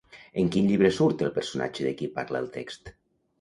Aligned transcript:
En 0.43 0.47
quin 0.53 0.69
llibre 0.71 0.89
surt 0.95 1.21
el 1.27 1.33
personatge 1.35 1.85
de 1.89 1.93
qui 2.01 2.09
parla 2.17 2.43
el 2.47 2.51
text? 2.57 2.93